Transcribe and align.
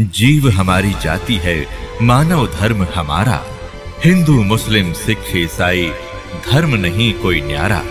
जीव 0.00 0.48
हमारी 0.48 0.92
जाति 1.02 1.34
है, 1.34 1.66
मानव 2.02 2.46
धर्म 2.46 2.86
हमारा। 2.94 3.44
हिंदू, 4.04 4.42
मुस्लिम, 4.42 4.92
सिख, 4.92 5.36
ईसाई, 5.36 5.90
धर्म 6.50 6.74
नहीं 6.74 7.12
कोई 7.14 7.40
न्यारा। 7.40 7.82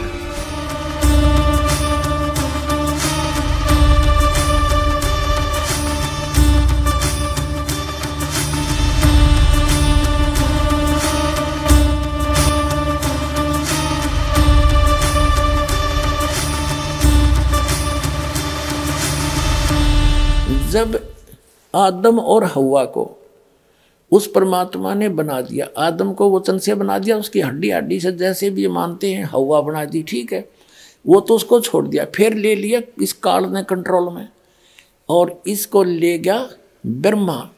जब 20.72 20.99
आदम 21.76 22.20
और 22.20 22.44
हवा 22.44 22.85
को। 22.85 23.12
उस 24.12 24.32
परमात्मा 24.32 24.94
ने 24.94 25.09
बना 25.09 25.41
दिया। 25.41 25.68
आदम 25.77 26.13
को 26.13 26.32
वचन 26.32 26.58
से 26.58 26.76
बना 26.76 27.00
दिया, 27.00 27.18
उसकी 27.18 27.40
हड्डी 27.40 27.70
हड्डी 27.70 28.00
से 28.00 28.12
जैसे 28.12 28.50
भी 28.50 28.68
मानते 28.68 29.13
हैं, 29.13 29.23
हवा 29.23 29.62
बना 29.62 29.86
दी, 29.86 30.04
ठीक 30.04 30.34
है। 30.34 30.49
वो 31.08 31.22
तो 31.22 31.36
उसको 31.36 31.60
छोड़ 31.60 31.88
दिया, 31.88 32.05
फिर 32.05 32.34
ले 32.34 32.55
लिया 32.55 32.82
इस 33.02 33.13
काल 33.13 33.46
ने 33.46 33.63
कंट्रोल 33.63 34.13
में 34.13 34.30
और 35.10 35.41
इसको 35.48 35.84
ले 35.84 36.18
गया 36.18 36.49
ब्रह्मा। 36.86 37.49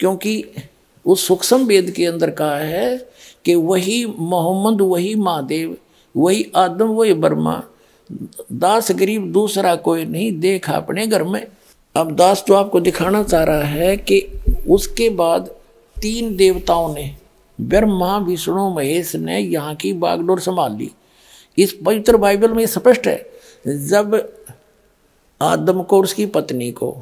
क्योंकि 0.00 0.44
उस 1.06 1.26
सूक्ष्म 1.26 1.66
वेद 1.66 1.90
के 1.90 2.06
अंदर 2.06 2.30
कहा 2.30 2.56
है 2.56 3.10
कि 3.44 3.54
वही 3.54 4.06
मोहम्मद, 4.18 4.80
वही 4.80 5.14
महादेव, 5.14 5.76
वही 6.16 6.52
आदम, 6.56 6.86
वही 6.86 7.14
ब्रह्मा। 7.14 7.62
दास 8.52 8.92
गरीब 8.92 9.32
दूसरा 9.32 9.76
कोई 9.76 10.04
नहीं, 10.04 10.40
देखा 10.40 10.72
अपने 10.72 11.06
घर 11.06 11.22
में 11.24 11.46
अब 11.96 12.10
दास 12.16 12.44
तो 12.48 12.54
आपको 12.54 12.80
दिखाना 12.80 13.22
चाह 13.22 13.44
रहा 13.44 13.62
है 13.62 13.96
कि 13.96 14.20
उसके 14.68 15.10
बाद 15.10 15.46
तीन 16.00 16.36
देवताओं 16.36 16.94
ने, 16.94 17.16
ब्रह्मा, 17.60 18.18
विष्णु, 18.18 18.70
महेश 18.70 19.14
ने 19.16 19.38
यहाँ 19.38 19.74
की 19.74 19.92
बागडोर 19.92 20.40
संभाल 20.40 20.76
ली। 20.76 20.90
इस 21.58 21.72
पवित्र 21.86 22.16
बाइबल 22.16 22.52
में 22.52 22.66
स्पष्ट 22.66 23.06
है, 23.06 23.26
जब 23.66 24.34
आदम 25.42 25.82
को 25.82 25.96
और 25.96 26.04
उसकी 26.04 26.26
पत्नी 26.26 26.70
को, 26.72 26.96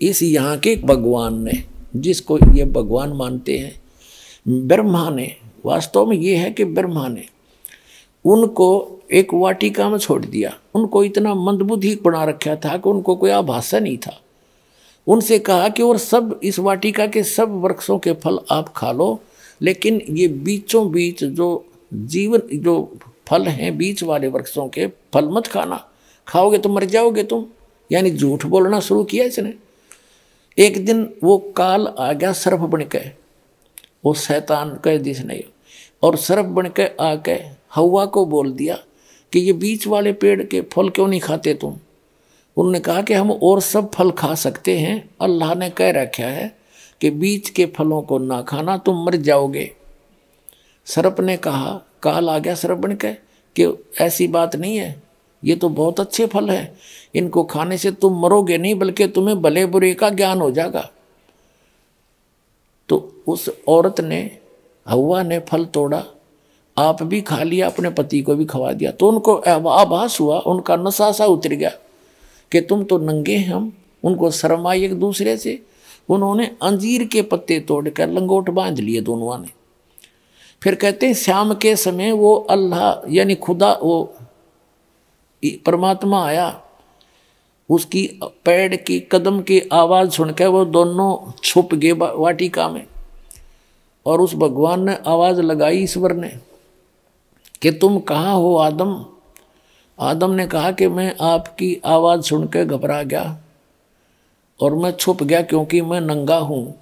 इस 0.00 0.22
यहाँ 0.22 0.58
के 0.58 0.76
भगवान 0.76 1.42
ने, 1.42 1.64
जिसको 1.96 2.38
ये 2.54 2.64
भगवान 2.64 3.12
मानते 3.12 3.58
हैं, 3.58 3.74
ब्रह्मा 4.66 5.10
ने, 5.10 5.36
वास्तव 5.66 6.06
में 6.06 6.16
ये 6.16 6.36
है 6.36 6.50
कि 6.50 6.64
ब्रह्मा 6.64 7.08
ने 7.08 7.24
उनको 8.24 8.68
एक 9.12 9.34
वाटिका 9.34 9.88
में 9.88 9.98
छोड़ 9.98 10.24
दिया। 10.24 10.58
उनको 10.74 11.04
इतना 11.04 11.34
मंदबुद्धि 11.34 11.94
बना 12.04 12.24
रखा 12.24 12.56
था 12.56 12.76
कि 12.76 12.88
उनको 12.90 13.16
कोई 13.16 13.30
आभाषा 13.30 13.78
नहीं 13.78 13.98
था। 13.98 14.20
उनसे 15.08 15.38
कहा 15.38 15.68
कि 15.68 15.82
और 15.82 15.98
सब 15.98 16.40
इस 16.42 16.58
वाटिका 16.58 17.06
के 17.06 17.22
सब 17.22 17.62
वृक्षों 17.62 17.98
के 17.98 18.12
फल 18.12 18.38
आप 18.50 18.72
खा 18.76 18.92
लो, 18.92 19.20
लेकिन 19.62 20.02
ये 20.10 20.28
बीचों 20.28 20.92
बीच 20.92 21.24
जो 21.24 21.66
जीवन, 21.94 22.42
जो 22.54 22.98
फल 23.28 23.42
हैं 23.42 23.78
बीच 23.78 24.02
वाले 24.02 24.28
वृक्षों 24.28 24.68
के, 24.68 24.86
फल 24.86 25.28
मत 25.28 25.46
खाना। 25.46 25.88
खाओगे 26.28 26.58
तो 26.58 26.68
मर 26.68 26.84
जाओगे 26.84 27.22
तुम। 27.22 27.46
यानी 27.92 28.10
झूठ 28.10 28.46
बोलना 28.46 28.80
शुरू 28.80 29.04
किया 29.04 29.24
इसने। 29.24 29.54
एक 30.58 30.86
दिन 30.86 31.14
वो 31.24 31.38
काल 31.38 31.86
आ 31.98 32.12
गया 32.12 32.32
सर्फ 32.32 32.60
बन 32.60 32.80
के। 32.80 32.98
वो 34.04 34.14
शैतान 34.14 34.80
कह 34.84 34.98
दिस 34.98 35.20
नहीं। 35.20 35.42
और 36.02 36.16
सर्फ 36.16 36.46
बन 36.46 36.66
के 36.66 36.86
आके 37.00 37.38
हवा 37.74 38.06
को 38.06 38.26
बोल 38.26 38.52
दिया 38.52 38.74
कि 39.32 39.38
ये 39.38 39.52
बीच 39.52 39.86
वाले 39.86 40.12
पेड़ 40.12 40.42
के 40.42 40.60
फल 40.60 40.88
क्यों 40.88 41.08
नहीं 41.08 41.20
खाते 41.20 41.54
तुम? 41.54 41.76
उन्होंने 42.58 42.80
कहा 42.80 43.02
कि 43.02 43.14
हम 43.14 43.30
और 43.32 43.60
सब 43.60 43.90
फल 43.92 44.10
खा 44.10 44.34
सकते 44.34 44.78
हैं। 44.78 45.08
अल्लाह 45.20 45.54
ने 45.54 45.68
कह 45.70 45.90
रखा 45.92 46.26
है 46.26 46.56
कि 47.00 47.10
बीच 47.10 47.50
के 47.50 47.66
फलों 47.66 48.00
को 48.02 48.18
ना 48.18 48.40
खाना, 48.42 48.76
तुम 48.76 49.04
मर 49.06 49.16
जाओगे। 49.16 49.70
सर्प 50.86 51.20
ने 51.20 51.36
कहा, 51.36 51.80
काल 52.02 52.28
आ 52.30 52.38
गया 52.38 52.54
सर्प 52.54 52.78
बन 52.78 52.94
के 52.94 53.12
कि 53.56 53.66
ऐसी 54.00 54.28
बात 54.28 54.56
नहीं 54.56 54.76
है, 54.76 55.02
ये 55.42 55.56
तो 55.56 55.68
बहुत 55.68 56.00
अच्छे 56.00 56.26
फल 56.26 56.50
हैं। 56.50 56.76
इनको 57.14 57.42
खाने 57.44 57.78
से 57.78 57.90
तुम 57.92 58.20
मरोगे 58.22 58.58
नहीं, 58.58 58.74
बल्कि 58.74 59.06
तुम्हें 59.08 59.40
भले 59.42 59.66
बुरे 59.66 59.94
का 59.94 60.10
ज्ञान 60.10 60.40
हो 60.40 60.50
जाएगा। 60.50 60.88
तो 62.88 62.96
उस 63.26 63.48
औरत 63.68 64.00
ने, 64.00 64.20
हवा 64.86 65.22
ने 65.22 65.38
फल 65.40 65.64
तोड़ा, 65.64 66.04
आप 66.76 67.02
भी 67.02 67.20
खा 67.20 67.42
लिया, 67.42 67.66
अपने 67.66 67.90
पति 67.90 68.20
को 68.22 68.34
भी 68.34 68.44
खवा 68.44 68.72
दिया। 68.72 68.90
तो 68.90 69.08
उनको 69.08 69.34
आभास 69.36 70.20
हुआ, 70.20 70.38
उनका 70.38 70.76
नशा 70.76 71.10
सा 71.12 71.26
उतर 71.26 71.52
गया। 71.52 71.70
कि 72.52 72.60
तुम 72.60 72.84
तो 72.84 72.98
नंगे 72.98 73.36
हैं 73.36 73.54
हम। 73.54 73.72
उनको 74.04 74.30
शर्म 74.30 74.66
आई 74.66 74.84
एक 74.84 74.94
दूसरे 74.94 75.36
से। 75.36 75.62
उन्होंने 76.08 76.56
अंजीर 76.62 77.04
के 77.04 77.22
पत्ते 77.22 77.60
तोड़कर 77.60 78.08
लंगोट 78.08 78.50
बाँध 78.50 78.78
लिए 78.78 79.00
दोनों 79.00 79.38
ने। 79.38 79.48
फिर 80.62 80.74
कहते 80.74 81.06
हैं 81.06 81.14
शाम 81.14 81.54
के 81.54 81.76
समय 81.76 82.12
वो 82.12 82.34
अल्लाह, 82.34 83.12
यानी 83.12 83.34
खुदा, 83.34 83.78
वो 83.82 84.14
परमात्मा 85.44 86.26
आया। 86.26 86.62
उसकी 87.70 88.20
पैर 88.24 88.76
की 88.76 89.00
कदम 89.00 89.40
की 89.40 89.60
आवाज़ 89.60 90.10
सुनकर 90.10 90.46
वो 90.46 90.64
दोनों 90.64 91.32
छुप 91.44 91.74
गए 91.74 91.92
वाटिका 91.92 92.68
में। 92.68 92.86
और 94.06 94.20
उस 94.20 94.34
भगवान 94.34 94.84
ने 94.84 94.98
आवाज़ 95.06 95.40
लगाई 95.40 95.78
ईश्वर 95.78 96.12
ने 96.12 96.28
कि 97.62 97.70
तुम 97.70 98.00
कहाँ 98.00 98.34
हो 98.34 98.56
आदम? 98.56 99.06
आदम 99.98 100.30
ने 100.30 100.46
कहा 100.46 100.70
कि 100.70 100.88
मैं 100.88 101.14
आपकी 101.20 101.80
आवाज़ 101.84 102.20
सुनकर 102.20 102.64
घबरा 102.64 103.02
गया 103.02 103.40
और 104.60 104.74
मैं 104.74 104.90
छुप 104.92 105.22
गया 105.22 105.42
क्योंकि 105.42 105.80
मैं 105.80 106.00
नंगा 106.00 106.36
हूँ। 106.38 106.74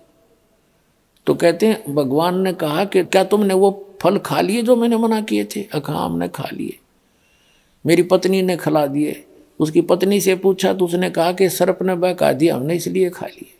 तो 1.26 1.34
कहते 1.34 1.66
हैं, 1.66 1.94
भगवान 1.94 2.40
ने 2.40 2.52
कहा 2.52 2.84
कि 2.84 3.04
क्या 3.04 3.24
तुमने 3.24 3.54
वो 3.54 3.70
फल 4.02 4.18
खा 4.18 4.40
लिए 4.40 4.62
जो 4.62 4.76
मैंने 4.76 4.96
मना 4.96 5.20
किए 5.20 5.44
थे? 5.44 5.62
अखा, 5.62 5.92
हमने 5.92 6.28
खा 6.28 6.48
लिए। 6.52 6.78
मेरी 7.84 8.02
पत्नी 8.02 8.42
ने 8.42 8.56
खिला 8.56 8.86
दिए। 8.86 9.24
उसकी 9.60 9.80
पत्नी 9.80 10.20
से 10.20 10.34
पूछा 10.36 10.72
तो 10.72 10.84
उसने 10.84 11.10
कहा 11.10 11.32
कि 11.32 11.48
सर्प 11.48 11.78
ने 11.82 11.94
बहका 11.94 12.32
दिया, 12.32 12.56
हमने 12.56 12.74
इसलिए 12.74 13.10
खा 13.10 13.26
लिए। 13.26 13.52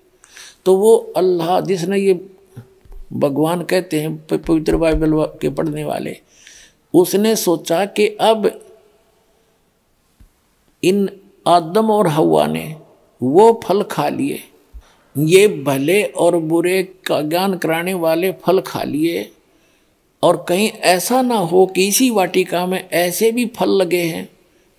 तो 0.65 0.77
वो 0.77 0.97
अल्लाह, 1.17 1.61
जिसने 1.61 1.99
ये 1.99 2.15
भगवान 3.13 3.63
कहते 3.63 4.01
हैं 4.01 4.17
पवित्र 4.27 4.77
बाइबल 4.77 5.13
के 5.41 5.49
पढ़ने 5.49 5.85
वाले, 5.85 6.17
उसने 6.95 7.35
सोचा 7.37 7.85
कि 7.87 8.07
अब 8.09 8.51
इन 10.87 11.09
आदम 11.47 11.91
और 11.91 12.09
हवा 12.09 12.47
ने 12.47 12.65
वो 13.21 13.61
फल 13.65 13.83
खा 13.83 14.09
लिए। 14.09 14.43
ये 15.17 15.47
भले 15.49 16.03
और 16.05 16.37
बुरे 16.39 16.83
का 17.07 17.21
ज्ञान 17.23 17.57
कराने 17.57 17.95
वाले 17.95 18.33
फल 18.43 18.61
खा 18.61 18.83
लिए 18.83 19.31
और 20.23 20.45
कहीं 20.49 20.69
ऐसा 20.69 21.21
ना 21.23 21.37
हो 21.45 21.67
कि 21.67 21.87
इसी 21.89 22.09
वाटिका 22.11 22.65
में 22.67 22.89
ऐसे 22.91 23.31
भी 23.33 23.47
फल 23.57 23.71
लगे 23.73 24.03
हैं, 24.03 24.29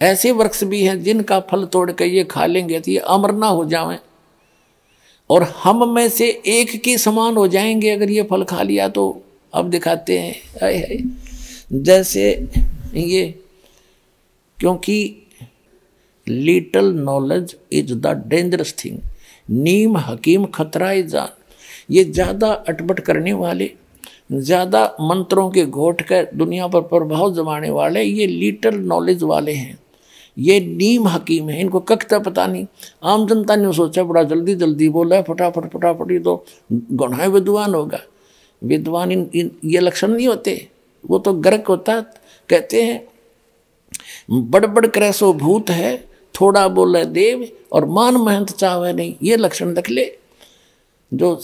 ऐसे 0.02 0.32
वृक्ष 0.32 0.64
भी 0.64 0.84
हैं 0.84 1.02
जिनका 1.04 1.40
फल 1.42 1.66
तोड़ 1.66 1.92
कर 1.92 2.06
ये 2.06 2.24
खा 2.24 2.46
लेंगे 2.46 2.80
तो 2.80 2.92
ये 2.92 2.98
अमर 2.98 3.32
ना 3.32 3.48
हो 3.48 3.66
जाएँ। 3.66 4.00
और 5.30 5.44
हम 5.64 5.90
में 5.90 6.08
से 6.10 6.30
एक 6.48 6.82
के 6.84 6.98
समान 6.98 7.38
हो 7.38 7.48
जाएँगे 7.48 7.90
अगर 7.90 8.10
ये 8.10 8.24
फल 8.24 8.44
खा 8.44 8.62
लिया 8.62 8.88
तो। 8.90 9.24
अब 9.54 9.70
दिखाते 9.70 10.20
हैं, 10.20 10.36
आए 10.64 10.76
है 10.78 10.98
जैसे 11.84 12.30
ये, 12.94 13.24
क्योंकि 14.60 15.27
little 16.30 16.94
knowledge 16.96 17.56
is 17.74 17.94
the 17.96 18.08
dangerous 18.28 18.76
thing 18.84 19.00
नीम 19.50 19.98
हकीम 19.98 20.46
खतरा 20.56 20.94
जान 21.04 21.30
ये 21.94 22.04
ज़्यादा 22.04 22.52
अटपट 22.70 23.00
करने 23.00 23.34
वाले 23.34 23.70
ज़्यादा 24.34 24.84
मंत्रों 25.02 25.50
के 25.50 25.66
घोट 25.66 26.02
कर 26.04 26.28
दुनिया 26.36 26.68
पर 26.68 26.82
प्रभाव 26.88 27.34
जमाने 27.36 27.70
वाले 27.72 28.02
ये 28.04 28.26
लिटल 28.28 28.76
नॉलेज 28.86 29.24
वाले 29.24 29.54
हैं। 29.54 29.78
ये 30.38 30.60
नीम 30.62 31.08
हकीम 31.08 31.50
है। 31.50 31.60
इनको 31.62 31.80
कखता 31.82 32.20
पता 32.20 32.46
नहीं। 32.48 32.66
आम 33.04 33.26
जनता 33.28 33.56
ने 33.56 33.72
सोचा 33.74 34.04
बड़ा 34.04 34.24
जल्दी 34.24 34.56
जल्दी 34.56 34.90
बोला 34.90 35.22
फटाफट 35.22 35.72
फटाफट 35.74 36.12
ये 36.12 36.20
तो 36.20 36.44
गौना 36.72 37.26
विद्वान 37.28 37.74
होगा 37.76 38.00
विद्वान 38.62 39.12
इन, 39.12 39.30
इन 39.34 39.52
ये 39.66 39.80
लक्षण 39.80 40.08
नहीं 40.08 40.28
होते। 40.28 40.68
वो 41.04 41.20
तो 41.20 41.34
गर्क 41.34 41.68
होता 41.68 42.00
कहते 42.50 42.84
हैं 42.84 43.02
बड़ 44.52 44.66
बड़ 44.66 44.86
क्रैसो 44.88 45.34
भूत 45.36 45.70
है 45.70 45.96
थोड़ा 46.40 46.68
बोले 46.68 47.04
देव 47.06 47.48
और 47.74 47.86
मान 47.88 48.16
महंत 48.18 48.52
चाहे 48.52 48.94
नहीं। 48.94 49.16
ये 49.24 49.38
लक्षण 49.38 49.74
रख 49.76 49.90
ले। 49.90 50.12
जो 51.12 51.40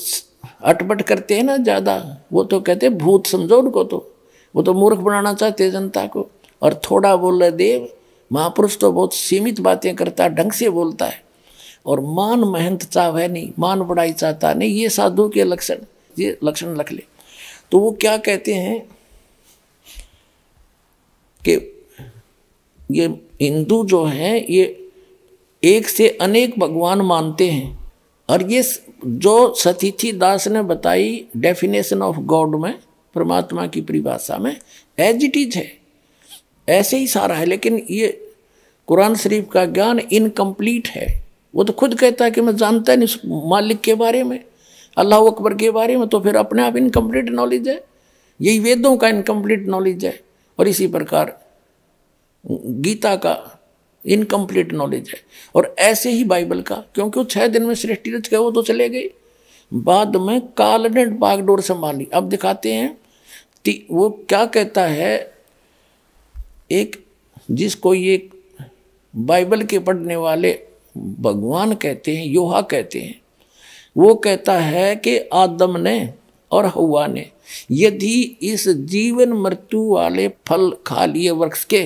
अटपट 0.64 1.02
करते 1.02 1.36
हैं 1.36 1.44
ना 1.44 1.58
ज़्यादा, 1.58 1.96
वो 2.34 2.44
तो 2.44 2.60
कहते 2.60 2.90
भूत 2.92 3.28
समझो 3.28 3.58
उनको 3.58 3.84
तो। 3.84 4.10
वो 4.56 4.62
तो 4.64 4.74
मूर्ख 4.74 5.00
बनाना 5.00 5.34
चाहते 5.34 5.70
जनता 5.72 6.06
को। 6.08 6.30
और 6.62 6.74
थोड़ा 6.84 7.16
बोले 7.16 7.50
देव, 7.52 7.88
महापुरुष 8.32 8.78
तो 8.78 8.92
बहुत 8.92 9.14
सीमित 9.14 9.60
बातें 9.60 9.94
करता 9.96 10.24
है 10.24 10.36
ढंग 10.36 10.52
से 10.52 10.70
बोलता 10.70 11.06
है। 11.06 11.22
और 11.86 12.00
मान 12.00 12.40
महंत 12.42 12.84
चाहे 12.84 13.28
नहीं, 13.28 13.52
मान 13.60 13.82
बड़ाई 13.82 14.12
चाहता 14.14 14.54
नहीं, 14.54 14.70
ये 14.72 14.90
साधु 14.90 15.28
के 15.30 15.44
लक्षण, 15.44 15.78
ये 16.20 16.38
लक्षण 16.44 16.76
रख 16.76 16.92
ले। 16.92 17.04
तो 17.72 17.80
वो 17.80 17.92
क्या 17.92 18.16
कहते 18.20 18.54
हैं 18.54 18.80
कि 21.42 21.54
ये 22.92 23.06
हिंदू 23.42 23.84
जो 23.86 24.04
हैं, 24.06 24.36
ये 24.40 24.83
एक 25.64 25.88
से 25.90 26.08
अनेक 26.22 26.60
भगवान 26.60 27.02
मानते 27.02 27.50
हैं। 27.50 27.92
और 28.30 28.52
ये 28.52 28.64
जो 29.06 29.54
सतीथी 29.54 30.12
दास 30.12 30.48
ने 30.48 30.62
बताई 30.62 31.26
डेफिनेशन 31.38 32.02
ऑफ़ 32.02 32.18
गॉड 32.18 32.56
में, 32.56 32.74
परमात्मा 33.16 33.68
की 33.68 33.82
परिभाषा 33.82 34.38
में 34.38 34.58
एज 35.00 35.24
इट 35.24 35.38
इज़ 35.38 35.58
है। 35.58 35.72
ऐसे 36.70 36.98
ही 36.98 37.08
सारा 37.08 37.36
है, 37.36 37.46
लेकिन 37.46 37.86
ये 37.92 38.34
कुरान 38.88 39.16
शरीफ 39.16 39.50
का 39.52 39.66
ज्ञान 39.66 40.00
इनकम्प्लीट 40.00 40.88
है। 40.88 41.24
वो 41.56 41.64
तो 41.64 41.74
खुद 41.74 41.96
कहता 41.96 42.26
है 42.26 42.32
कि 42.32 42.42
मैं 42.42 42.56
जानता 42.56 42.96
नहीं 42.96 43.50
मालिक 43.50 43.82
के 43.82 43.94
बारे 43.96 44.24
में, 44.24 44.44
अल्लाह 44.98 45.20
अकबर 45.20 45.54
के 45.54 45.72
बारे 45.72 45.98
में 45.98 46.08
तो 46.08 46.20
फिर 46.20 46.36
अपने 46.36 46.64
आप 46.64 46.78
इनकम्प्लीट 46.78 47.30
नॉलेज 47.30 47.68
है। 47.70 47.84
यही 48.42 48.60
वेदों 48.60 48.98
का 48.98 49.08
इनकम्प्लीट 49.08 49.68
नॉलेज 49.68 50.06
है। 50.06 50.20
और 50.60 50.68
इसी 50.68 50.88
प्रकार, 50.88 51.40
गीता 52.46 53.16
का 53.16 53.34
इनकम्प्लीट 54.06 54.74
नॉलेज 54.74 55.10
है। 55.10 55.20
और 55.56 55.76
ऐसे 55.80 56.12
ही 56.12 56.24
बाइबल 56.24 56.62
का, 56.62 56.76
क्योंकि 56.96 57.20
वो 57.20 57.26
छः 57.26 57.48
दिन 57.48 57.64
में 57.64 57.76
सृष्टि 57.76 58.12
रच 58.12 58.30
गए, 58.30 58.38
वो 58.38 58.52
तो 58.52 58.62
चले 58.62 58.90
गए। 58.90 59.10
बाद 59.72 60.16
में 60.16 60.42
काल 60.58 60.88
ने 60.88 61.06
बागडोर 61.06 61.62
संभाली 61.62 62.08
अब 62.14 62.30
दिखाते 62.30 62.74
हैं 62.74 62.98
वो 63.92 64.10
क्या 64.30 64.46
कहता 64.46 64.86
है, 64.86 65.34
एक, 66.72 66.96
जिसको 67.52 67.94
ये 67.94 68.30
बाइबल 69.14 69.64
के 69.64 69.80
पढ़ने 69.80 70.16
वाले 70.16 70.52
भगवान 70.98 71.74
कहते 71.74 72.16
हैं, 72.18 72.26
योहा 72.26 72.62
कहते 72.62 73.00
हैं, 73.00 73.22
वो 73.98 74.16
कहता 74.16 74.54
है 74.54 74.96
कि 74.96 75.18
आदम 75.34 75.78
ने 75.78 76.14
और 76.52 76.66
हवा 76.66 77.06
ने 77.08 77.26
यदि 77.72 78.22
इस 78.42 78.68
जीवन 78.70 79.34
मृत्यु 79.34 79.84
वाले 79.84 80.28
फल 80.48 80.72
खा 80.88 81.06
लिए 81.06 81.32
वृक्ष 81.32 81.64
के 81.66 81.84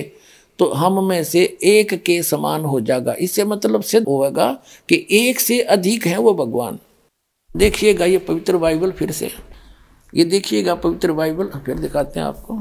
तो 0.58 0.70
हम 0.72 1.04
में 1.04 1.22
से 1.24 1.42
एक 1.64 1.94
के 1.94 2.22
समान 2.22 2.64
हो 2.64 2.80
जाएगा। 2.80 3.12
इससे 3.12 3.44
मतलब 3.44 3.82
सिद्ध 3.82 4.06
होगा 4.08 4.52
कि 4.88 5.06
एक 5.10 5.40
से 5.40 5.60
अधिक 5.60 6.06
है 6.06 6.16
वो 6.18 6.34
भगवान। 6.34 6.78
देखिएगा 7.50 8.04
ये 8.04 8.18
पवित्र 8.18 8.56
बाइबल 8.56 8.90
फिर 8.90 9.10
से। 9.10 9.30
ये 10.12 10.24
देखिएगा 10.24 10.74
पवित्र 10.74 11.12
बाइबल, 11.12 11.48
फिर 11.66 11.78
दिखाते 11.78 12.20
हैं 12.20 12.26
आपको। 12.26 12.54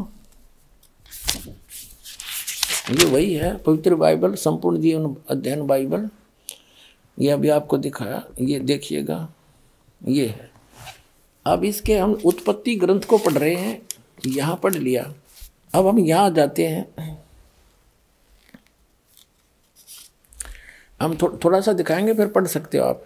ये 2.92 3.06
वही 3.06 3.34
है, 3.34 3.56
पवित्र 3.58 3.96
बाइबल, 3.96 4.36
संपूर्ण 4.36 4.82
जीवन 4.82 5.16
अध्ययन 5.30 5.66
बाइबल। 5.68 6.10
ये 7.18 7.30
अभी 7.30 7.50
आपको 7.50 7.78
दिखाया, 7.78 8.24
ये 8.42 8.60
देखिएगा, 8.60 9.28
ये 10.02 10.26
है। 10.26 10.50
अब 11.46 11.64
इसके 11.64 11.98
हम 11.98 12.14
उत्पत्ति 12.26 12.76
ग्रंथ 12.76 13.02
को 13.02 13.18
पढ़ 13.18 13.34
रहे 13.34 13.56
हैं, 13.56 13.82
यहाँ 14.28 14.60
पढ़ 14.64 14.74
लिया। 14.74 15.14
अब 15.76 15.88
हम 15.88 16.00
यहाँ 16.00 16.32
जाते 16.32 16.68
हैं। 16.68 17.27
हम 21.02 21.16
थो, 21.16 21.40
थोड़ा 21.44 21.62
सा 21.62 21.74
दिखाएँगे 21.74 22.14
फिर 22.14 22.28
पढ़ 22.28 22.48
सकते 22.48 22.78
हो 22.78 22.86
आप। 22.86 23.06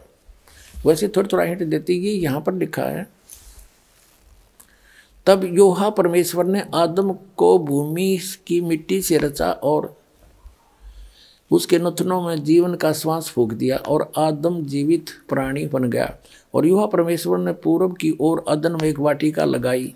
वैसे 0.85 1.07
थोड़ा 1.07 1.29
थोड़ा 1.33 1.43
हिंट 1.43 1.63
देती 1.63 2.05
है 2.05 2.13
यहाँ 2.13 2.41
पर 2.41 2.53
लिखा 2.53 2.83
है 2.83 3.07
तब 5.25 5.43
योहा 5.43 5.89
परमेश्वर 5.89 6.45
ने 6.45 6.65
आदम 6.75 7.13
को 7.13 7.59
भूमि 7.59 8.19
की 8.47 8.61
मिट्टी 8.61 9.01
से 9.01 9.17
रचा 9.17 9.51
और 9.51 10.01
उसके 11.51 11.79
नथनों 11.79 12.21
में 12.21 12.43
जीवन 12.43 12.75
का 12.75 12.93
श्वास 12.93 13.29
फूक 13.29 13.53
दिया 13.53 13.77
और 13.77 14.11
आदम 14.17 14.63
जीवित 14.63 15.05
प्राणी 15.29 15.67
बन 15.67 15.83
गया। 15.83 16.17
और 16.53 16.65
युवा 16.65 16.85
परमेश्वर 16.85 17.37
ने 17.37 17.53
पूर्व 17.53 17.89
की 17.89 18.17
ओर 18.19 18.45
अदन 18.47 18.71
में 18.71 18.83
एक 18.83 18.99
वाटिका 18.99 19.45
लगाई 19.45 19.95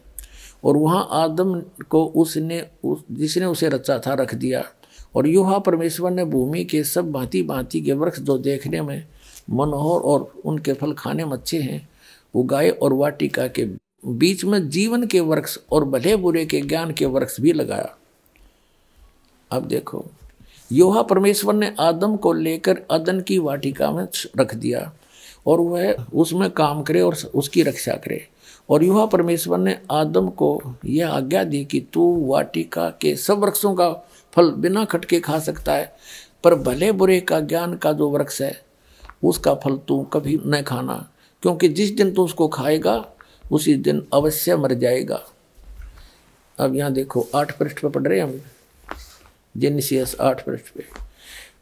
और 0.63 0.77
वहाँ 0.77 1.07
आदम 1.11 1.61
को 1.89 2.05
उसने 2.05 2.67
उस 2.83 3.03
जिसने 3.11 3.45
उसे 3.45 3.69
रचा 3.69 3.99
था 3.99 4.13
रख 4.13 4.35
दिया। 4.35 4.63
और 5.15 5.27
युवा 5.27 5.57
परमेश्वर 5.57 6.11
ने 6.11 6.25
भूमि 6.25 6.65
के 6.65 6.83
सब 6.83 7.11
भांति 7.11 7.43
भांति 7.43 7.81
के 7.81 7.93
वृक्ष 7.93 8.19
जो 8.19 8.37
देखने 8.37 8.81
में 8.81 9.07
मनोहर 9.49 10.01
और 10.01 10.33
उनके 10.45 10.73
फल 10.73 10.93
खाने 10.93 11.25
में 11.25 11.31
अच्छे 11.31 11.59
हैं, 11.59 11.89
उगाए 12.35 12.69
और 12.69 12.93
वाटिका 12.93 13.47
के 13.47 13.65
बीच 14.05 14.45
में 14.45 14.69
जीवन 14.69 15.05
के 15.05 15.19
वृक्ष 15.19 15.57
और 15.71 15.85
भले 15.85 16.15
बुरे 16.15 16.45
के 16.45 16.61
ज्ञान 16.61 16.91
के 16.91 17.05
वृक्ष 17.05 17.41
भी 17.41 17.53
लगाया। 17.53 17.97
अब 19.51 19.67
देखो, 19.67 20.05
योहा 20.71 21.01
परमेश्वर 21.01 21.53
ने 21.53 21.75
आदम 21.79 22.17
को 22.17 22.33
लेकर 22.33 22.81
अदन 22.91 23.21
की 23.21 23.37
वाटिका 23.39 23.91
में 23.91 24.07
रख 24.39 24.55
दिया 24.55 24.93
और 25.47 25.59
वह 25.59 25.95
उसमें 26.13 26.49
काम 26.49 26.83
करे 26.83 27.01
और 27.01 27.15
उसकी 27.35 27.63
रक्षा 27.63 27.93
करे। 27.93 28.27
और 28.69 28.83
युवा 28.83 29.05
परमेश्वर 29.05 29.57
ने 29.57 29.79
आदम 29.91 30.27
को 30.29 30.61
यह 30.85 31.09
आज्ञा 31.09 31.43
दी 31.43 31.65
कि 31.65 31.87
तू 31.93 32.25
वाटिका 32.25 32.89
के 32.89 33.15
सब 33.15 33.39
वृक्षों 33.39 33.75
का 33.75 34.07
फल 34.35 34.51
बिना 34.51 34.85
खटके 34.85 35.19
खा 35.19 35.39
सकता 35.39 35.73
है, 35.73 35.95
पर 36.43 36.55
भले 36.55 36.91
बुरे 36.91 37.19
का 37.19 37.39
ज्ञान 37.39 37.77
का 37.77 37.91
जो 37.91 38.09
वृक्ष 38.09 38.41
है, 38.41 38.61
उसका 39.23 39.53
फल 39.53 39.77
तू 39.77 40.03
कभी 40.03 40.39
न 40.45 40.61
खाना, 40.61 41.09
क्योंकि 41.41 41.69
जिस 41.69 41.91
दिन 41.91 42.13
तू 42.13 42.23
उसको 42.23 42.47
खाएगा, 42.47 43.05
उसी 43.51 43.75
दिन 43.75 44.07
अवश्य 44.13 44.55
मर 44.55 44.73
जाएगा। 44.73 45.21
अब 46.59 46.75
यहाँ 46.75 46.91
देखो, 46.93 47.27
आठ 47.35 47.57
पृष्ठ 47.57 47.79
पर 47.79 47.89
पढ़ 47.89 48.07
रहे 48.07 48.19
हम? 48.19 48.41
जेनिसियस 49.57 50.15
आठ 50.21 50.45
पृष्ठ 50.45 50.65
पे। 50.77 50.83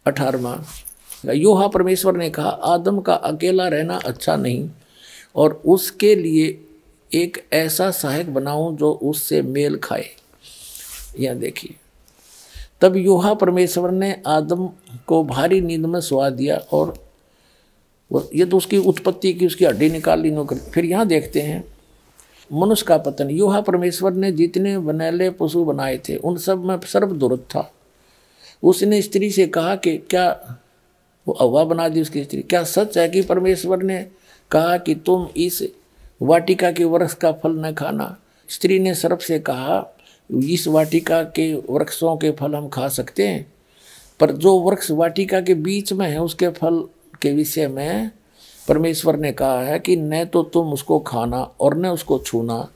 अठारवा 0.05 0.65
योहा 1.33 1.67
परमेश्वर 1.67 2.17
ने 2.17 2.29
कहा, 2.29 2.49
आदम 2.49 3.01
का 3.01 3.13
अकेला 3.13 3.67
रहना 3.67 3.99
अच्छा 4.05 4.35
नहीं, 4.35 4.69
और 5.35 5.61
उसके 5.65 6.15
लिए 6.15 6.65
एक 7.13 7.45
ऐसा 7.53 7.91
सहायक 7.91 8.33
बनाऊँ 8.33 8.77
जो 8.77 8.91
उससे 8.91 9.41
मेल 9.41 9.77
खाए। 9.77 10.09
यहाँ 11.19 11.37
देखिए। 11.37 11.75
तब 12.81 12.95
योहा 12.95 13.33
परमेश्वर 13.33 13.91
ने 13.91 14.21
आदम 14.27 14.69
को 15.07 15.23
भारी 15.23 15.61
नींद 15.61 15.85
में 15.85 15.99
सुहा 16.01 16.29
दिया 16.29 16.57
और 16.71 16.93
ये 18.35 18.45
तो 18.45 18.57
उसकी 18.57 18.77
उत्पत्ति 18.77 19.33
की 19.33 19.45
उसकी 19.47 19.65
हड्डी 19.65 19.89
निकाल 19.89 20.19
ली 20.19 20.31
नौकर। 20.31 20.55
फिर 20.55 20.85
यहाँ 20.85 21.05
देखते 21.07 21.41
हैं, 21.41 21.63
मनुष्य 22.53 22.85
का 22.87 22.97
पतन। 22.97 23.29
योहा 23.29 23.61
परमेश्वर 23.61 24.13
ने 24.13 24.31
जितने 24.31 24.77
बनैले 24.77 25.29
पशु 25.29 25.63
बनाए 25.65 25.97
थे, 25.97 26.15
उन 26.15 26.37
सब 26.37 26.65
में 26.65 26.79
सर्वदुरत 26.79 27.39
था। 27.39 27.71
उसने 28.63 29.01
स्त्री 29.01 29.29
से 29.31 29.47
कहा 29.47 29.75
कि 29.75 29.97
क्या 29.97 30.57
वो 31.27 31.33
अवा 31.33 31.63
बना 31.63 31.87
दी 31.89 32.01
उसकी 32.01 32.23
स्त्री? 32.23 32.41
क्या 32.41 32.63
सच 32.63 32.97
है 32.97 33.07
कि 33.09 33.21
परमेश्वर 33.21 33.83
ने 33.83 34.07
कहा 34.51 34.77
कि 34.77 34.95
तुम 34.95 35.27
इस 35.37 35.63
वाटिका 36.21 36.71
के 36.71 36.83
वृक्ष 36.83 37.13
का 37.13 37.31
फल 37.31 37.55
न 37.57 37.73
खाना? 37.73 38.17
स्त्री 38.49 38.79
ने 38.79 38.93
सर्प 38.93 39.19
से 39.19 39.39
कहा 39.39 39.92
इस 40.31 40.67
वाटिका 40.67 41.23
के 41.23 41.53
वृक्षों 41.53 42.17
के 42.17 42.31
फल 42.31 42.55
हम 42.55 42.67
खा 42.69 42.87
सकते 42.87 43.27
हैं। 43.27 43.53
पर 44.19 44.31
जो 44.31 44.59
वृक्ष 44.59 44.91
वाटिका 44.91 45.41
के 45.41 45.53
बीच 45.53 45.93
में 45.93 46.09
है, 46.09 46.21
उसके 46.21 46.49
फल 46.49 46.83
के 47.21 47.31
विषय 47.31 47.67
में 47.67 48.11
परमेश्वर 48.67 49.17
ने 49.17 49.31
कहा 49.31 49.61
है 49.61 49.79
कि 49.79 49.95
न 49.95 50.25
तो 50.25 50.43
तुम 50.43 50.73
उसको 50.73 50.99
खाना 50.99 51.41
और 51.59 51.77
न 51.77 51.86
उसको 51.86 52.19
छूना, 52.19 52.69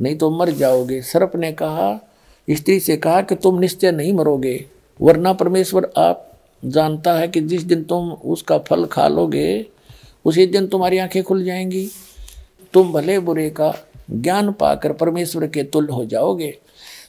नहीं 0.00 0.16
तो 0.16 0.30
मर 0.30 0.50
जाओगे। 0.50 1.02
सर्प 1.02 1.36
ने 1.36 1.52
कहा, 1.52 2.10
स्त्री 2.50 2.80
से 2.80 2.96
कहा 2.96 3.20
कि 3.22 3.34
तुम 3.34 3.58
निश्चय 3.58 3.92
नहीं 3.92 4.12
मरोगे, 4.12 4.64
वरना 5.00 5.32
परमेश्वर 5.32 5.90
आप 5.96 6.24
जानता 6.64 7.14
है 7.14 7.28
कि 7.28 7.40
जिस 7.40 7.62
दिन 7.62 7.84
तुम 7.84 8.12
उसका 8.12 8.58
फल 8.58 8.84
खा 8.84 9.08
लोगे, 9.08 9.66
उसी 10.24 10.46
दिन 10.46 10.66
तुम्हारी 10.66 10.98
आँखें 10.98 11.22
खुल 11.22 11.44
जाएँगी। 11.44 11.88
तुम 12.72 12.92
भले 12.92 13.18
बुरे 13.18 13.50
का 13.50 13.74
ज्ञान 14.10 14.52
पाकर 14.52 14.92
परमेश्वर 14.92 15.46
के 15.46 15.62
तुल्य 15.62 15.92
हो 15.92 16.04
जाओगे। 16.04 16.58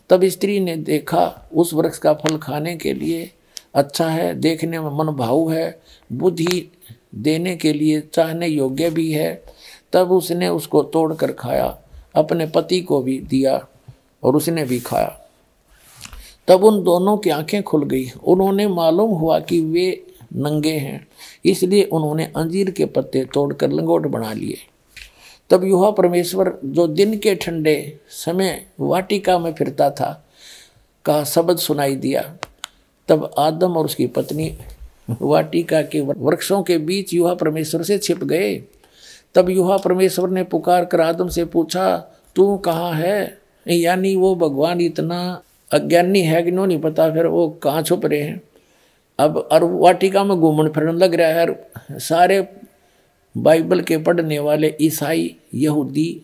तब 0.10 0.26
स्त्री 0.26 0.60
ने 0.60 0.76
देखा, 0.76 1.50
उस 1.54 1.74
वृक्ष 1.74 1.98
का 1.98 2.14
फल 2.14 2.38
खाने 2.38 2.76
के 2.78 2.94
लिए 2.94 3.32
अच्छा 3.74 4.10
है, 4.10 4.34
देखने 4.36 4.80
में 4.80 4.90
मन 4.90 5.06
भाव 5.06 5.52
है, 5.52 5.82
बुद्धि 6.14 6.72
देने 7.16 7.56
के 7.56 7.74
लिए 7.74 8.02
चाहने 8.02 8.48
योग्य 8.48 8.90
भी 8.90 9.12
है। 9.12 9.44
तब 9.94 10.12
उसने 10.12 10.48
उसको 10.48 10.84
तोड़ 10.84 11.14
कर 11.14 11.32
खाया, 11.32 11.78
अपने 12.16 12.46
पति 12.46 12.82
को 12.82 13.02
भी 13.02 13.20
दिया 13.20 13.68
और 14.24 14.36
उसने 14.36 14.64
भी 14.64 14.80
खाया। 14.80 15.20
तब 16.48 16.64
उन 16.64 16.84
दोनों 16.84 17.18
की 17.18 17.30
आँखें 17.30 17.64
खुल 17.64 17.84
गई। 17.84 18.12
उन्होंने 18.24 18.68
मालूम 18.68 19.12
हुआ 19.12 19.40
कि 19.40 19.62
वे 19.62 20.06
नंगे 20.36 20.74
हैं, 20.74 21.08
इसलिए 21.46 21.84
उन्होंने 21.84 22.26
अंजीर 22.26 22.72
के 22.72 22.86
पत्ते 22.86 23.26
तोड़कर 23.26 23.70
लंगोट 23.70 24.08
बना 24.08 24.34
लिए। 24.34 24.58
तब 25.50 25.64
युवा 25.64 25.90
परमेश्वर 25.92 26.54
जो 26.66 26.88
दिन 26.88 27.18
के 27.20 27.36
ठंडे 27.36 28.00
समय 28.10 28.66
वाटिका 28.80 29.38
में 29.40 29.54
फिरता 29.54 29.90
था, 29.90 30.26
का 31.06 31.24
शब्द 31.24 31.58
सुनाई 31.58 31.96
दिया। 31.96 32.22
तब 33.08 33.32
आदम 33.38 33.78
और 33.78 33.86
उसकी 33.86 34.08
पत्नी 34.08 34.58
वाटिका 35.22 35.82
के 35.82 36.02
वृक्षों 36.02 36.62
के 36.64 36.78
बीच 36.78 37.14
युवा 37.14 37.34
परमेश्वर 37.34 37.84
से 37.84 37.98
छिप 37.98 38.24
गए। 38.24 38.56
तब 39.36 39.50
युवा 39.50 39.78
परमेश्वर 39.78 40.30
ने 40.30 40.44
पुकार 40.44 40.86
कर 40.86 41.02
आदम 41.02 41.28
से 41.28 41.46
पूछा, 41.46 41.98
तू 42.36 42.58
कहाँ 42.58 42.94
है? 42.94 43.38
यानी 43.68 44.16
वो 44.16 44.36
भगवान 44.36 44.82
इतना 44.82 45.42
अज्ञानी 45.72 46.22
है 46.22 46.44
कि 46.44 46.52
नो 46.52 46.66
नहीं 46.66 46.80
पता, 46.80 47.10
फिर 47.14 47.28
वो 47.28 47.50
कहाँ 47.64 47.82
छुप 47.84 48.06
रहे 48.06 48.22
हैं। 48.22 48.42
अब 49.20 49.38
और 49.52 49.64
वाटिका 49.64 50.24
में 50.24 50.38
घूमन 50.38 50.70
फिरन 50.70 50.98
लग 50.98 51.16
रहा 51.16 51.28
है 51.28 52.00
सारे 52.00 52.42
बाइबल 53.38 53.82
के 53.82 53.98
पढ़ने 53.98 54.40
वाले 54.40 54.76
ईसाई 54.82 55.36
यहूदी 55.56 56.22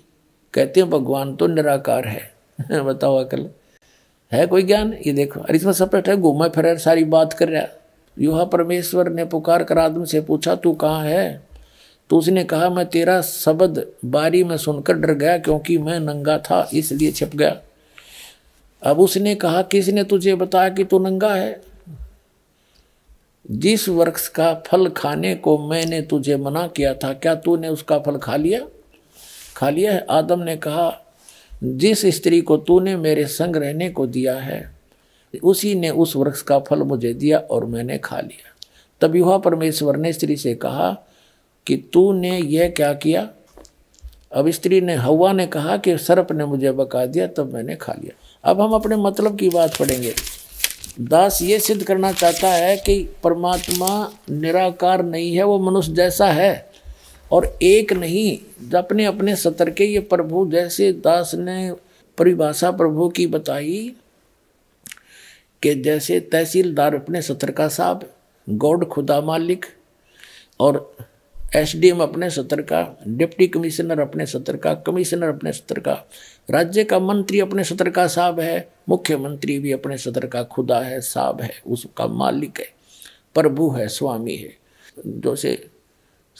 कहते 0.53 0.79
हैं, 0.79 0.89
भगवान 0.89 1.35
तो 1.35 1.47
निराकार 1.47 2.07
है। 2.07 2.33
बताओ 2.83 3.15
अकल। 3.15 3.49
है 4.31 4.47
कोई 4.47 4.63
ज्ञान? 4.63 4.93
ये 5.07 5.13
देखो 5.13 5.39
अरे 5.39 5.55
इसमें 5.55 5.73
सब 5.73 6.03
है, 6.07 6.17
घूमा 6.17 6.47
फिर, 6.47 6.77
सारी 6.77 7.03
बात 7.03 7.33
कर 7.33 7.49
रहा 7.49 7.65
युवा 8.19 8.43
परमेश्वर 8.43 9.09
ने 9.09 9.25
पुकार 9.25 9.63
कर 9.63 9.77
आदम 9.77 10.03
से 10.05 10.21
पूछा, 10.21 10.55
तू 10.55 10.73
कहाँ 10.73 11.05
है? 11.05 11.43
तो 12.09 12.17
उसने 12.17 12.43
कहा, 12.43 12.69
मैं 12.69 12.85
तेरा 12.85 13.21
शब्द 13.21 13.87
बारी 14.05 14.43
में 14.43 14.57
सुनकर 14.57 14.93
डर 14.93 15.13
गया, 15.13 15.37
क्योंकि 15.37 15.77
मैं 15.77 15.99
नंगा 15.99 16.37
था, 16.37 16.69
इसलिए 16.73 17.11
छिप 17.11 17.35
गया। 17.35 17.61
अब 18.83 18.99
उसने 18.99 19.35
कहा, 19.35 19.61
किसने 19.61 20.03
तुझे 20.03 20.35
बताया 20.35 20.69
कि 20.69 20.83
तू 20.83 20.99
नंगा 20.99 21.35
है? 21.35 21.61
जिस 23.51 23.89
वृक्ष 23.89 24.27
का 24.27 24.53
फल 24.53 24.89
खाने 24.89 25.35
को 25.35 25.57
मैंने 25.57 26.01
तुझे 26.01 26.37
मना 26.37 26.67
किया 26.67 26.93
था, 26.93 27.13
क्या 27.13 27.35
तूने 27.35 27.67
उसका 27.67 27.99
फल 27.99 28.17
खा 28.17 28.35
लिया? 28.35 28.61
खा 29.57 29.69
लिया 29.69 29.93
है। 29.93 30.05
आदम 30.09 30.39
ने 30.39 30.55
कहा, 30.55 31.01
जिस 31.63 32.05
स्त्री 32.05 32.41
को 32.41 32.57
तूने 32.57 32.95
मेरे 32.95 33.25
संग 33.25 33.55
रहने 33.55 33.89
को 33.89 34.07
दिया 34.07 34.35
है, 34.35 34.75
उसी 35.43 35.75
ने 35.75 35.89
उस 35.89 36.15
वृक्ष 36.15 36.41
का 36.41 36.59
फल 36.59 36.83
मुझे 36.83 37.13
दिया 37.13 37.37
और 37.37 37.65
मैंने 37.65 37.97
खा 37.97 38.19
लिया। 38.19 38.55
तब 39.01 39.15
युवा 39.15 39.37
परमेश्वर 39.37 39.97
ने 39.97 40.13
स्त्री 40.13 40.35
से 40.35 40.55
कहा 40.55 40.97
कि 41.65 41.77
तूने 41.93 42.39
यह 42.39 42.69
क्या 42.69 42.93
किया? 42.93 43.29
अब 44.33 44.49
स्त्री 44.49 44.81
ने 44.81 44.95
हवा 44.95 45.33
ने 45.33 45.47
कहा 45.47 45.77
कि 45.77 45.97
सर्प 45.97 46.31
ने 46.31 46.45
मुझे 46.45 46.71
बका 46.71 47.05
दिया, 47.05 47.27
तब 47.27 47.53
मैंने 47.53 47.75
खा 47.75 47.93
लिया। 47.93 48.41
अब 48.51 48.61
हम 48.61 48.71
अपने 48.71 48.95
मतलब 48.95 49.37
की 49.37 49.49
बात 49.49 49.77
पढ़ेंगे। 49.77 50.13
दास 50.99 51.41
ये 51.41 51.59
सिद्ध 51.59 51.83
करना 51.83 52.11
चाहता 52.11 52.47
है 52.47 52.75
कि 52.77 53.03
परमात्मा 53.23 54.13
निराकार 54.29 55.03
नहीं 55.03 55.35
है, 55.35 55.43
वो 55.43 55.59
मनुष्य 55.59 55.93
जैसा 55.93 56.27
है। 56.27 56.71
और 57.31 57.45
एक 57.61 57.93
नहीं, 57.93 58.37
अपने 58.77 59.05
अपने 59.05 59.35
सतर 59.35 59.69
के 59.69 59.85
ये 59.85 59.99
प्रभु 59.99 60.45
जैसे 60.51 60.91
दास 60.93 61.31
ने 61.35 61.71
परिभाषा 62.17 62.71
प्रभु 62.71 63.09
की 63.09 63.27
बताई 63.27 63.95
कि 65.61 65.73
जैसे 65.75 66.19
तहसीलदार 66.19 66.95
अपने 66.95 67.21
सतर 67.21 67.51
का 67.51 67.67
साहब, 67.67 68.09
गौड 68.49 68.87
खुदा 68.87 69.19
मालिक 69.21 69.65
और 70.59 70.95
एसडीएम 71.55 71.99
अपने 71.99 72.29
सत्र 72.29 72.61
का, 72.61 72.99
डिप्टी 73.07 73.47
कमिश्नर 73.47 73.99
अपने 73.99 74.25
सत्र 74.25 74.57
का, 74.57 74.73
कमिश्नर 74.73 75.27
अपने 75.27 75.51
सत्र 75.51 75.79
का, 75.79 76.07
राज्य 76.49 76.83
का 76.83 76.99
मंत्री 76.99 77.39
अपने 77.39 77.63
सत्र 77.63 77.89
का 77.89 78.07
साहब 78.07 78.39
है, 78.39 78.69
मुख्यमंत्री 78.89 79.59
भी 79.59 79.71
अपने 79.71 79.97
सत्र 79.97 80.27
का 80.27 80.43
खुदा 80.43 80.79
है, 80.79 81.01
साहब 81.01 81.41
है, 81.41 81.51
उसका 81.67 82.07
मालिक 82.07 82.59
है, 82.59 82.67
प्रभु 83.35 83.69
है, 83.69 83.87
स्वामी 83.87 84.35
है। 84.35 84.57
जैसे 85.07 85.67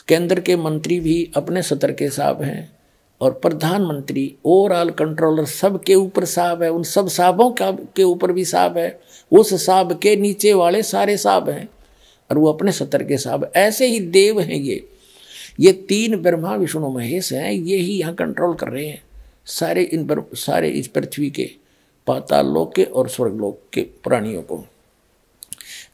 केंद्र 0.08 0.40
के 0.40 0.56
मंत्री 0.56 1.00
भी 1.00 1.32
अपने 1.36 1.62
सत्र 1.62 1.92
के 1.92 2.10
साहब 2.10 2.42
हैं 2.42 2.78
और 3.22 3.32
प्रधानमंत्री, 3.32 4.36
ओवरऑल 4.46 4.90
कंट्रोलर 4.90 5.46
सब 5.46 5.84
के 5.84 5.96
ऊपर 5.96 6.26
साहब 6.26 6.64
है, 6.64 6.70
उन 6.70 6.84
सब 6.84 7.08
साहबों 7.08 7.52
का, 7.52 7.72
के 7.72 8.04
ऊपर 8.04 8.32
भी 8.32 8.46
साहब 8.46 8.78
है, 8.78 9.00
उस 9.32 9.66
साहब 9.66 10.00
के 10.00 10.16
नीचे 10.16 10.54
वाले 10.54 10.84
सारे 10.84 11.18
साहब 11.18 11.50
हैं 11.50 11.70
और 12.32 12.38
वो 12.38 12.54
अपने 12.54 12.72
सत्र 12.72 13.04
के 13.04 13.18
साहब। 13.18 13.52
ऐसे 13.56 13.88
ही 13.88 14.00
देव 14.00 14.40
हैं 14.40 14.56
ये। 14.56 14.90
ये 15.60 15.72
तीन 15.72 16.16
ब्रह्मा 16.16 16.56
विष्णु 16.56 16.90
महेश 16.90 17.34
हैं, 17.34 17.52
ये 17.52 17.78
ही 17.78 17.94
यहाँ 17.94 18.14
कंट्रोल 18.16 18.56
कर 18.56 18.68
रहे 18.68 18.86
हैं। 18.88 19.02
सारे 19.46 19.84
इन 19.84 20.06
पर 20.08 20.22
सारे 20.34 20.70
इस 20.70 20.88
पृथ्वी 20.88 21.30
के 21.30 21.50
पाताल 22.08 22.48
लोक 22.48 22.76
के 22.76 22.84
और 22.84 23.10
स्वर्गलोक 23.10 23.60
के 23.74 23.82
प्राणियों 23.82 24.42
को। 24.42 24.64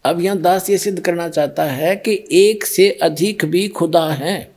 अब 0.06 0.22
यहाँ 0.22 0.38
दास 0.38 0.70
ये 0.70 0.78
सिद्ध 0.78 1.00
करना 1.00 1.30
चाहता 1.30 1.64
है 1.64 1.96
कि 1.96 2.24
एक 2.32 2.66
से 2.66 2.90
अधिक 2.92 3.46
भी 3.46 3.68
खुदा 3.68 4.08
हैं। 4.10 4.52